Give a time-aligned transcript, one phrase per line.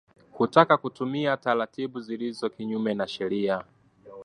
[0.31, 3.63] kutaka kutumia taratibu zilizo kinyume na sheria